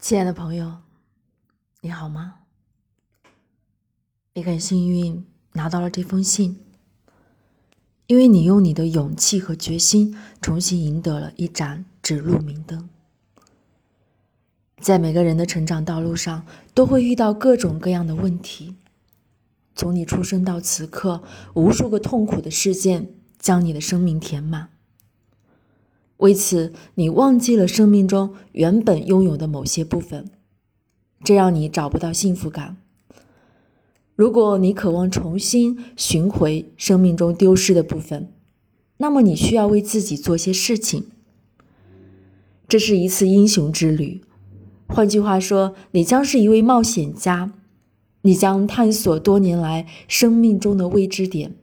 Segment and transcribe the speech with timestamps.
[0.00, 0.78] 亲爱的朋友，
[1.82, 2.36] 你好吗？
[4.32, 6.58] 你很幸运拿到了这封信，
[8.06, 12.88] 因为你用你的勇气和决心重新赢得了一盏指路明灯。
[14.80, 18.76] 在每个人的成长道路上，都会遇到各种各样的问题。
[19.76, 21.22] 从你出生到此刻，
[21.52, 24.70] 无数个痛苦的事件将你的生命填满。
[26.20, 30.30] 为此，你忘记了生命中原本拥有的某些部分，
[31.24, 32.76] 这让你找不到幸福感。
[34.14, 38.30] 如果你渴望重新寻回生命中丢失的部分，
[38.98, 41.06] 那么你需要为自己做些事情。
[42.68, 44.20] 这是一次英雄之旅，
[44.86, 47.52] 换句话说，你将是一位冒险家，
[48.20, 51.56] 你将探索多年来生命中的未知点，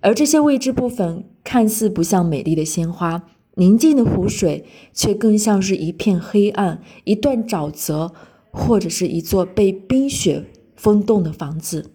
[0.00, 3.24] 而这些未知部分看似不像美丽的鲜花。
[3.58, 8.14] 宁静的湖水，却更像是一片黑暗，一段沼泽，
[8.52, 10.44] 或者是一座被冰雪
[10.76, 11.90] 封冻的房子。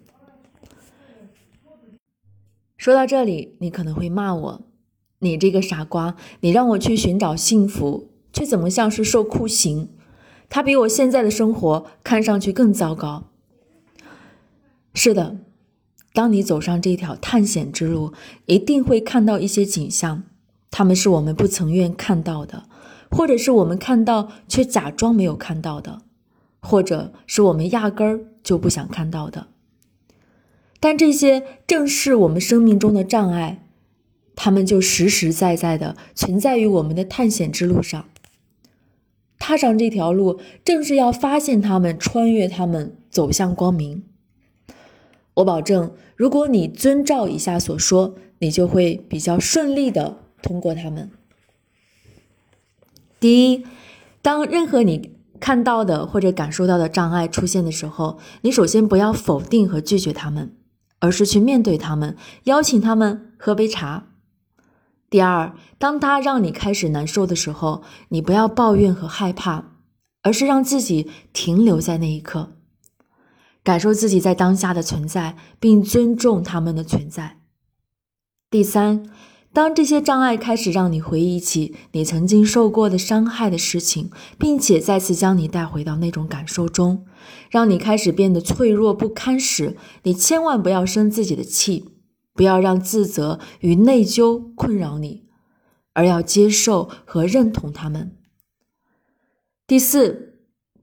[2.76, 4.62] 说到这里，你可能会骂我
[5.20, 9.88] ：“你这个傻瓜，你让我去寻找幸福，却怎么像是受酷刑？
[10.50, 13.30] 它比我现在的生活看上去更糟糕。”
[14.92, 15.38] 是的，
[16.12, 18.12] 当你走上这条探险之路，
[18.44, 20.24] 一定会看到一些景象。
[20.76, 22.64] 他们是我们不曾愿看到的，
[23.08, 26.02] 或者是我们看到却假装没有看到的，
[26.60, 29.46] 或者是我们压根儿就不想看到的。
[30.80, 33.64] 但这些正是我们生命中的障碍，
[34.34, 38.06] 他们就实实在在的存在于我们的探险之路上。
[39.38, 44.02] 踏上这条路，正是要发现他们，穿越他们，走向光明。
[45.34, 50.23] 我保证，如果你遵照以下所说，你就会比较顺利的。
[50.44, 51.10] 通过他们。
[53.18, 53.66] 第一，
[54.20, 60.54] 当任何你看到的或者感受到的障碍出现的时候，你首先不要否定和拒绝他们，
[61.00, 64.08] 而是去面对他们，邀请他们喝杯茶。
[65.08, 69.72] 第二，当他让你开始难受的时候，你不要抱怨和害怕，
[70.22, 72.52] 而是让自己停留在那一刻，
[73.62, 77.38] 感受自己在当下的存在，并尊重他们的存在。
[78.50, 79.08] 第三。
[79.54, 87.06] 当这些障碍开始让你回忆起你曾经受过的伤害的事情，并且再次将你带回到那种感受中，
[87.50, 91.84] 让你开始变得脆弱不堪时，你千万不要生自己的气，
[92.34, 95.22] 不要让自责与内疚困扰你，
[95.92, 98.16] 而要接受和认同他们。
[99.68, 100.34] 第四，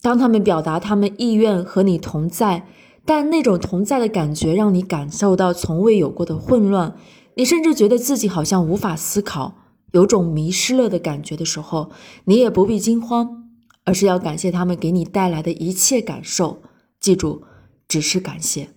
[0.01, 2.65] 当他们表达他们意愿和你同在，
[3.03, 6.95] 但那种同在的感觉让你感受到从未有过的混乱。
[7.35, 9.55] 你甚至觉得自己好像无法思考，
[9.91, 11.91] 有种迷失了的感觉的时候，
[12.25, 13.49] 你也不必惊慌，
[13.85, 16.61] 而是要感谢他们给你带来的一切感受。
[16.99, 17.43] 记住，
[17.87, 18.69] 只是感谢。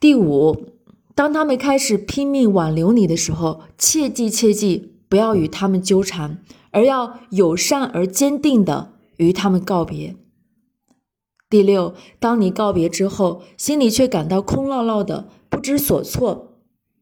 [0.00, 0.66] 第五，
[1.14, 10.14] 当他们开始拼命挽留你的时候，切记切记，不要与他们纠缠，而要友善而坚定的与他们告别。
[11.50, 16.47] 第六，当你告别之后，心里却感到空落落的，不知所措。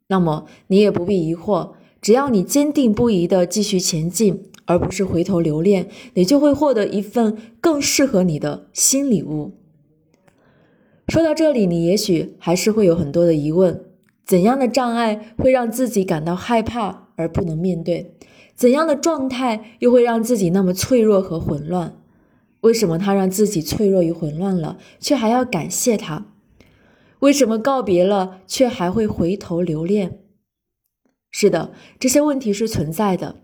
[0.09, 9.53] 那么你也不必疑惑，只要你坚定不移地继续前进，而不是回头留恋，你就会获得一份更适合你的新礼物。
[11.09, 13.85] 说到这里，你也许还是会有很多的疑问：
[14.25, 18.13] 怎样的障碍会让自己感到害怕而不能面对？
[18.55, 21.97] 怎样的状态又会让自己那么脆弱和混乱？
[22.63, 26.27] 为什么他让自己脆弱与混乱了，却还要感谢他？
[27.27, 30.21] 为什么告别了却还会回头留恋？
[31.33, 33.43] 是的，这些问题是存在的。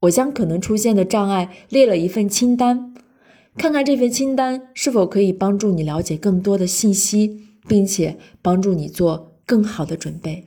[0.00, 2.94] 我将可能出现的障碍列了一份清单，
[3.58, 10.46] 看看这份清单是否可以帮助你了解更多的信息，并且帮助你做更好的准备。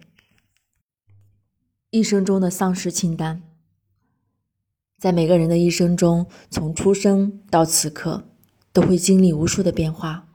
[1.92, 3.44] 一生中的丧失清单，
[4.98, 8.24] 在每个人的一生中，从出生到此刻，
[8.74, 10.28] 都会经历无数的变化，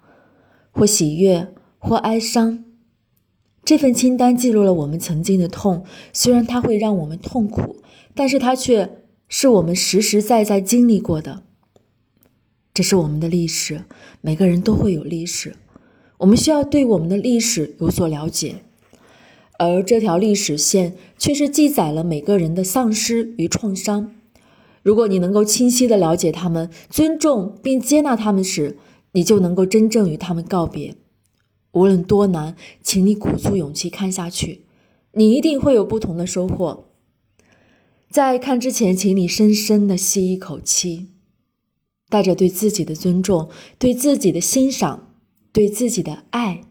[0.70, 1.52] 或喜悦。
[1.80, 2.62] 或哀伤，
[3.64, 5.84] 这份清单记录了我们曾经的痛。
[6.12, 7.76] 虽然它会让我们痛苦，
[8.14, 11.42] 但是它却是我们实实在在经历过的。
[12.74, 13.84] 这是我们的历史，
[14.20, 15.56] 每个人都会有历史。
[16.18, 18.62] 我们需要对我们的历史有所了解，
[19.58, 24.14] 而这条历史线却是记载了每个人的丧失与创伤。
[24.82, 28.76] 如果你能够清晰的了解他们，尊重并接纳他们时，
[29.12, 30.94] 你就能够真正与他们告别。
[31.72, 34.64] 无论多难，请你鼓足勇气看下去，
[35.12, 36.88] 你一定会有不同的收获。
[38.08, 41.10] 在看之前，请你深深的吸一口气，
[42.08, 45.14] 带着对自己的尊重、对自己的欣赏、
[45.52, 46.62] 对自己的爱，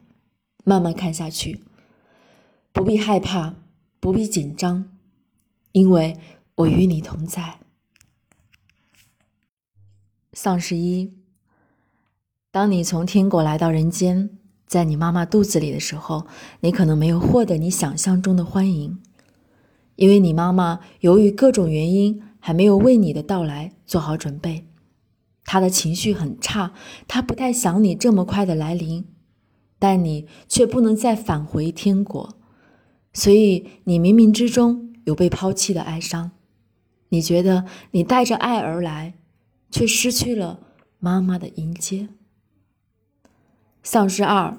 [0.66, 1.62] 慢慢看下去。
[2.74, 3.56] 不必害怕，
[4.02, 4.92] 不必紧张，
[5.72, 6.18] 因为
[6.56, 7.60] 我与你同在。
[10.34, 11.13] 丧尸一，
[12.52, 14.39] 当你从天国来到人间，
[14.69, 16.27] 在你妈妈肚子里的时候，
[16.60, 19.00] 你可能没有获得你想象中的欢迎，
[19.95, 24.68] 因为你妈妈由于各种原因还没有为你的到来做好准备，
[25.44, 26.71] 她的情绪很差，
[27.07, 29.06] 她不太想你这么快的来临，
[29.80, 32.38] 但你却不能再返回天国。
[33.12, 36.30] 所以，你冥冥之中有被抛弃的哀伤，
[37.10, 39.16] 你觉得你带着爱而来，
[39.71, 40.60] 却失去了
[41.00, 42.10] 妈妈的迎接。
[43.92, 44.56] 丧尸二，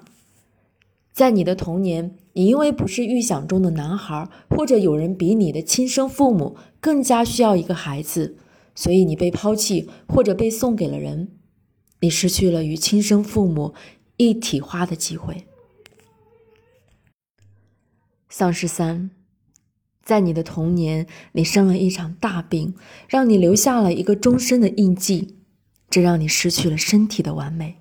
[1.12, 8.37] 在你的童年，你因为不是预想中的男孩，或者有人比你的亲生父母更加需要一个孩子，
[8.75, 11.29] 所以你被抛弃或者被送给了人，
[12.00, 13.73] 你失去了与亲生父母
[14.17, 15.44] 一体化的机会。
[18.29, 19.12] 丧尸三，
[20.03, 22.75] 在你的童年，你生了一场大病，
[23.09, 25.37] 让你留下了一个终身的印记，
[25.88, 27.77] 这让你失去了身体的完美。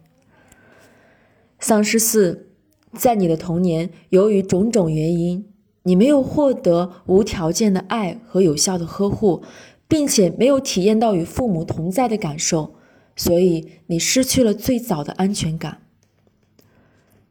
[1.60, 2.48] 丧尸四，
[2.94, 5.46] 在你的童年，由于种种原因，
[5.84, 9.44] 你没有获得无条件的爱和有效的呵护，
[9.88, 12.76] 并且没有体验到与父母同在的感受，
[13.16, 15.82] 所以你失去了最早的安全感。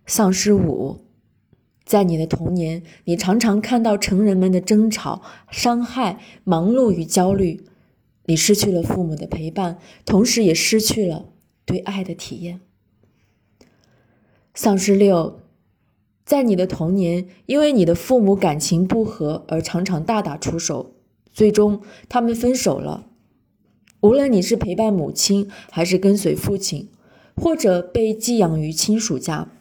[0.06, 1.04] 丧尸五。
[1.84, 7.64] 在你的童年，你常常看到成人们的争吵、伤害、忙碌与焦虑，
[8.26, 11.30] 你失去了父母的陪伴，同时也失去了
[11.64, 12.60] 对爱的体验。
[14.60, 15.38] 丧尸六，
[16.24, 20.96] 在你的童年，因为你的父母感情不和而常常大打出手，
[21.30, 23.06] 最终他们分手了。
[24.00, 26.88] 无论你是陪伴母亲，还是跟随父亲，
[27.36, 29.52] 或者被寄养于亲属家。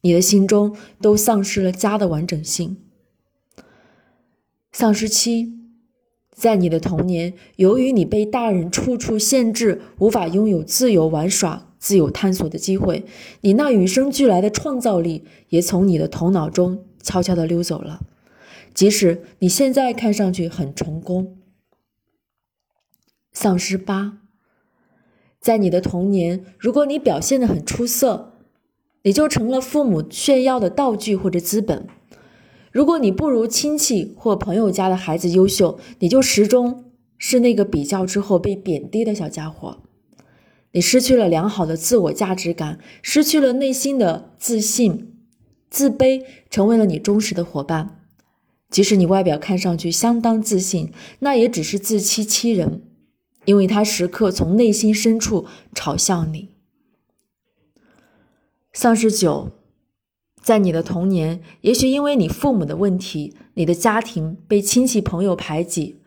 [0.00, 2.76] 你的心中都丧失了家的完整性。
[4.72, 5.60] 丧失七，
[6.34, 13.04] 在你的童年，由于你被大人处处限制，无法拥有自由玩耍、自由探索的机会，
[13.40, 18.00] 你那与生俱来的创造力也从你的头脑中悄悄地溜走了。
[18.72, 21.38] 即使你现在看上去很成功。
[23.32, 24.18] 丧尸八，
[25.40, 28.28] 在你的童年，如果你表现得很出色。
[29.02, 31.86] 你就成了父母炫耀的道具或者资本。
[32.70, 36.84] 如果你不如亲戚或朋友家的孩子优秀，你就始终
[37.16, 39.78] 是那个比较之后被贬低的小家伙。
[40.72, 45.14] 你失去了良好的自我价值感，失去了内心的自信，
[45.68, 47.96] 自卑成为了你忠实的伙伴。
[48.70, 52.82] 即使你外表看上去相当自信，那也只是自欺欺人，
[53.44, 56.50] 因为他时刻从内心深处嘲笑你。
[58.72, 59.50] 丧尸九，
[60.40, 65.99] 在你的童年，也许因为你父母的问题，你的家庭被亲戚朋友排挤，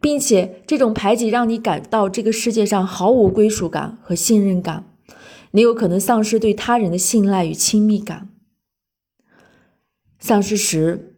[0.00, 4.92] 并且这种排挤让你感到这个世界上毫无归属感和信任感，
[5.50, 8.28] 你有可能丧失对他人的信赖与亲密感。
[10.18, 11.14] 丧尸十，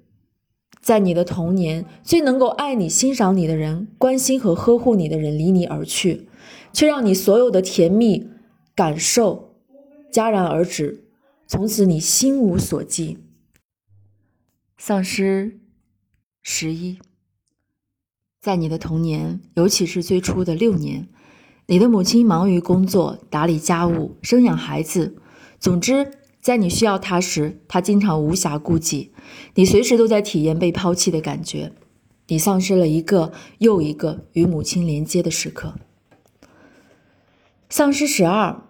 [0.81, 6.29] 在你的童年，最能够爱你、欣赏你的人、关心和呵护你的人离你而去，
[6.73, 8.29] 却让你所有的甜蜜
[8.75, 9.56] 感受。
[10.13, 11.05] 戛然而止，
[11.46, 13.19] 从此你心无所寄。
[14.77, 15.60] 丧失
[16.43, 16.99] 十一，
[18.41, 21.06] 在你的童年，尤其是最初的六年，
[21.67, 25.15] 你的母亲忙于工作、打理家务、生养孩子。
[25.59, 29.13] 总之，在你需要她时，她经常无暇顾及。
[29.56, 31.73] 你随时都在体验被抛弃的感觉，
[32.29, 35.75] 你丧失了一个又一个与母亲连接的时刻。
[37.69, 38.63] 丧失十二。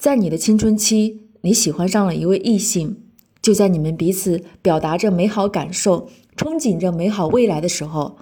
[0.00, 3.04] 在你的青春期，你喜欢上了一位异性，
[3.40, 8.18] 就在你们彼此表达着美好感受、憧憬着美好未来的时候，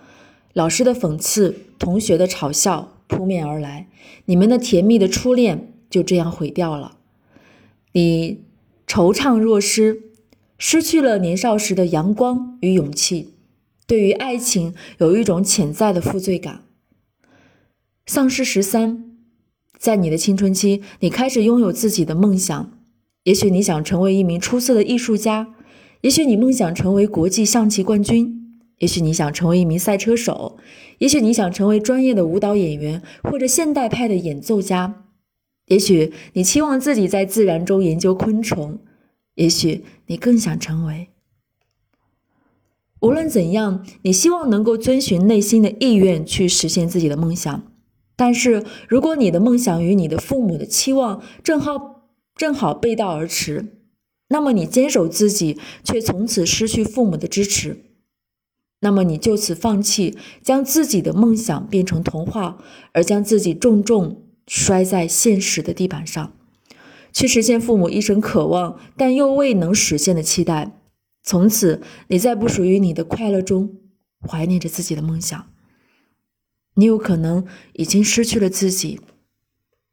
[0.54, 3.88] 老师的讽刺、同学的嘲笑扑面而来，
[4.24, 6.96] 你们的甜蜜的初恋就这样毁掉了。
[7.92, 8.40] 你
[8.86, 10.00] 惆怅若失，
[10.56, 13.34] 失去了年少时的阳光与勇气，
[13.86, 16.62] 对于爱情有一种潜在的负罪感。
[18.06, 19.10] 丧尸十三。
[19.76, 22.72] 在你的青春期，你开始拥有自己的梦想。
[23.24, 25.54] 也许你想成为一名出色的艺术家，
[26.00, 28.43] 也许你梦想成为国际象棋冠军，
[28.78, 30.58] 也许你想成为一名赛车手，
[30.98, 35.04] 也许你想成为专业的舞蹈演员或者现代派的演奏家，
[35.66, 38.80] 也许你期望自己在自然中研究昆虫，
[39.36, 41.08] 也许你更想成为……
[43.00, 47.70] 无论怎样，你希望能够遵循内心的意愿去实现自己的梦想。
[48.16, 53.80] 但是，如果你的梦想与你的父母的期望正好正好背道而驰，
[54.28, 57.93] 那么你坚守自己，却从此失去父母的支持，
[58.84, 62.58] 那么你就此放弃，将自己的梦想变成童话，
[62.92, 66.36] 而将自己重重摔在现实的地板上，
[67.10, 70.78] 去实现父母一生渴望但又未能实现的期待。
[71.22, 73.80] 从此，你在不属于你的快乐中
[74.20, 75.50] 怀念着自己的梦想。
[76.74, 79.00] 你有可能已经失去了自己，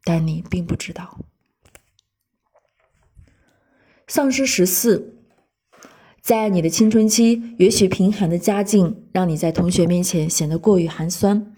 [0.03, 1.21] 但你并不知道。
[4.05, 5.20] 丧失十四，
[6.21, 11.51] 在你的青春期，也许贫寒的家境让你在同学面前显得过于寒酸，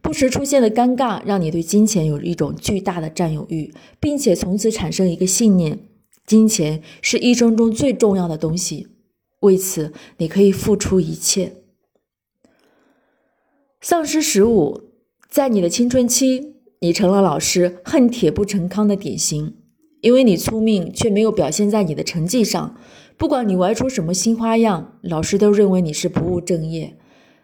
[0.00, 5.80] 不时出现的尴尬让你对金钱有一种巨大的占有欲，并且从此产生一个信念：
[6.24, 8.86] 金钱是一生中最重要的东西，
[9.40, 11.54] 为此你可以付出一切。
[13.80, 14.82] 丧失十五，
[15.28, 19.56] 在你的青春期，你成了老师恨铁不成钢的典型，
[20.00, 22.76] 因为你聪明却没有表现在你的成绩上。
[23.16, 26.96] 不管你玩出什么新花样，老师都认为你是不务正业。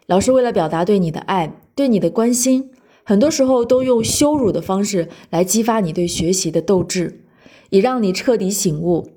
[0.05, 2.71] 老师为了表达对你的爱、对你的关心，
[3.03, 7.25] 很多时候都用羞辱的方式来激发你对学习的斗志，
[7.69, 9.09] 以让你彻底醒悟。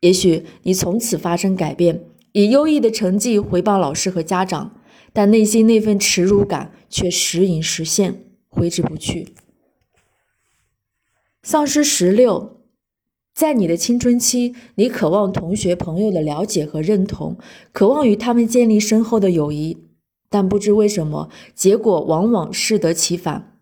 [0.00, 4.76] 也许你从此发生改变，以优异的成绩回报老师和家长。
[5.12, 9.34] 但内心那份耻辱感却时隐时现，挥之不去。
[11.42, 12.59] 丧失十六，
[13.40, 17.38] 在你的青春期，你渴望同学朋友的了解和认同，
[17.72, 19.78] 渴望与他们建立深厚的友谊，
[20.28, 23.56] 但不知为什么，结果往往适得其反。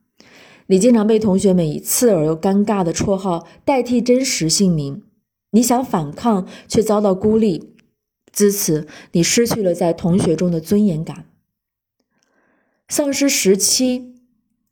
[0.66, 5.04] 你经常被同学们以刺耳又尴尬的绰号代替真实姓名，
[5.52, 7.70] 你想反抗却遭到孤立，
[8.32, 11.26] 自此你失去了在同学中的尊严感。
[12.88, 14.14] 丧失时期，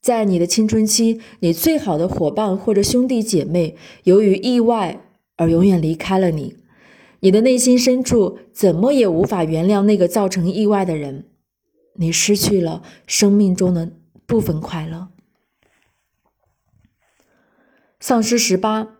[0.00, 5.00] 在你的青春期，你最好的伙伴或者兄弟姐妹由于意外
[5.36, 6.56] 而永远离开了你，
[7.20, 11.26] 你的内心深处怎么也无法原谅那个造成意外的人，
[11.94, 13.92] 你失去了生命中的
[14.26, 15.08] 部分快乐。
[17.98, 18.98] 丧失十八，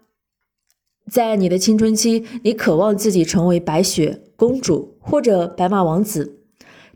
[1.09, 6.43] 在你的青春期，你渴望自己成为白雪公主或者白马王子。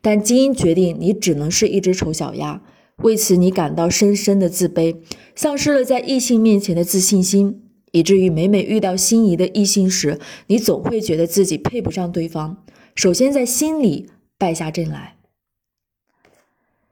[0.02, 2.62] 但基因决定你只能是一只丑小鸭，
[3.02, 4.96] 为此你感到深深的自卑，
[5.34, 12.64] 丧失了在异性面前的自信心，以至于每每遇到心仪的异性时，你总会觉得自己配不上对方，
[12.94, 15.16] 首先在心里败下阵来。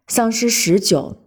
[0.07, 1.19] 丧失十九，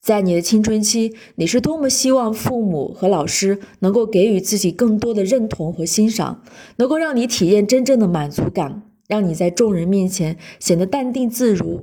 [0.00, 6.42] 在你的青春期，你是多么希望父母和老师能够给予自己更多的认同和欣赏，
[6.76, 8.82] 能够让你体验真正的满足感。
[9.06, 11.82] 让你在众人面前显得淡定自如，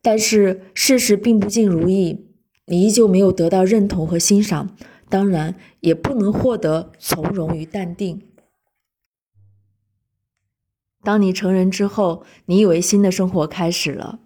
[0.00, 2.26] 但是事实并不尽如意，
[2.66, 4.76] 你依旧没有得到认同和欣赏，
[5.08, 8.22] 当然也不能获得从容与淡定。
[11.02, 14.20] 当你成人之后，你以为新的生活开始了，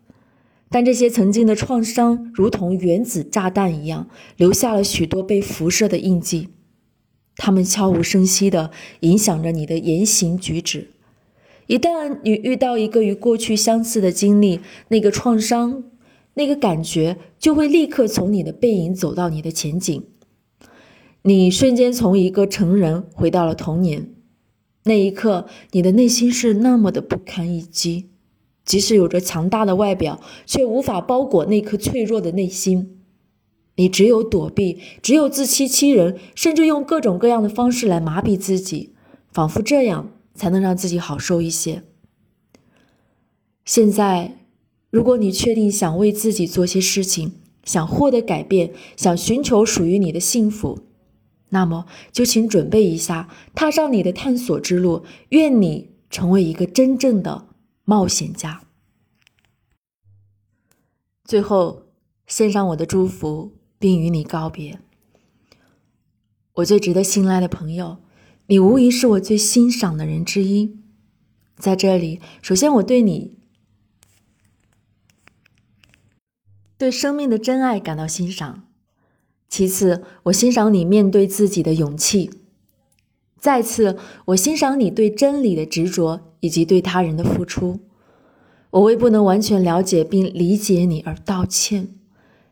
[0.69, 6.49] 但这些曾经的创伤如同原子炸弹一样，留下了许多被辐射的印记，
[7.37, 10.91] 它们悄无声息地影响着你的言行举止。
[11.73, 15.85] 一旦你遇到一个与过去相似的经历，那个创伤，
[16.35, 20.05] 那个感觉就会立刻从你的背影走到你的前景。
[21.23, 24.11] 你瞬间从一个成人回到了童年。
[24.85, 28.11] 那一刻，你的内心是那么的不堪一击，
[28.67, 32.99] 即使有着强大的外表，却无法包裹那颗脆弱的内心。
[33.77, 38.93] 你只有躲避，只有自欺欺人，甚至用各种各样的方式来麻痹自己，
[39.33, 40.11] 仿佛这样。
[40.35, 41.85] 才能让自己好受一些。
[43.65, 44.39] 现在，
[44.91, 47.35] 如果你确定想为自己做些事情，
[47.65, 50.81] 想获得改变，想寻求属于你的幸福，
[51.51, 55.05] 那么就请准备一下，踏上你的探索之路。
[55.29, 57.47] 愿你成为一个真正的
[57.85, 58.63] 冒险家。
[61.25, 61.85] 最后，
[62.27, 64.81] 献上我的祝福，并与你告别，
[66.55, 67.99] 我最值得信赖的朋友。
[68.53, 70.77] 你无疑是我最欣赏的人之一，
[71.57, 73.33] 在这里，首先我对你
[76.77, 78.65] 对生命的真爱感到欣赏；
[79.49, 82.29] 其次，我欣赏你面对自己的勇气；
[83.39, 87.81] 再次，我欣赏你对真理的执着以及对他人的付出。
[88.73, 91.95] 我为不能完全了解并理解你而道歉，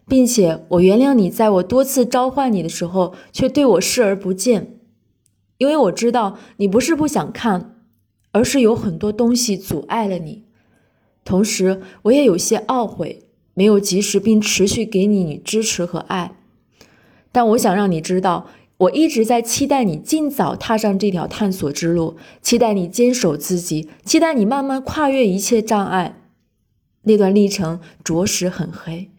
[0.09, 4.80] 并且我原谅你在我多次召唤你的时候却对我视而不见。
[5.61, 7.77] 因为我知道你不是不想看，
[8.33, 10.45] 而是有很多东西阻碍了你。
[11.23, 16.35] 同时，我也有些懊悔，没有及时并持续给你支持和爱。
[17.31, 18.47] 但我想让你知道，
[18.79, 26.23] 我一直在期待你尽早踏上这条探索之路，期待你坚守自己，期待你慢慢跨越一切障碍。
[27.03, 29.11] 那段历程着实很黑，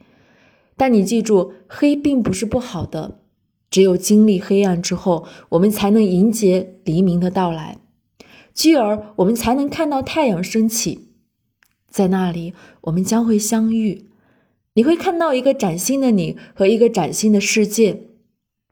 [0.76, 3.21] 但你记住，黑并不是不好的。
[3.72, 7.80] 只有经历黑暗之后，我们才能迎接黎明的到来，
[8.54, 11.08] 继而我们才能看到太阳升起。
[11.90, 14.10] 在那里，我们将会相遇。
[14.74, 18.08] 你会看到一个崭新的你和一个崭新的世界，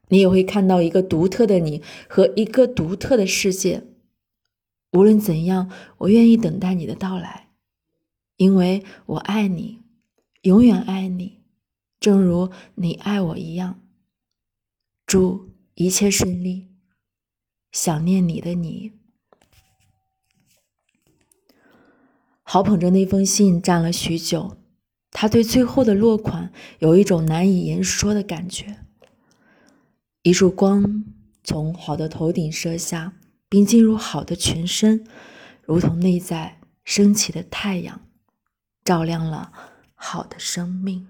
[0.10, 3.84] 你也会看到一个独特的你和一个独特的世界。
[4.94, 7.50] 无论怎样，我愿意等待你的到来，
[8.38, 9.79] 因为我爱你，
[10.44, 11.39] 永远爱你，
[12.00, 13.79] 正如你爱我一样。
[15.10, 16.68] 祝一切顺利，
[17.72, 18.92] 想念你的你。
[22.44, 24.58] 好捧着那封信站了许久，
[25.10, 28.86] 他对最后的落款有一种难以言说的感觉。
[30.22, 31.06] 一束光
[31.44, 33.13] 从好的头顶射下，
[33.50, 35.08] 并进入好的全身，
[35.63, 38.00] 如同内在升起的太阳，
[38.84, 39.51] 照亮了
[39.96, 41.08] 好的生命。